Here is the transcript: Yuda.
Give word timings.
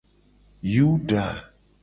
Yuda. 0.73 1.23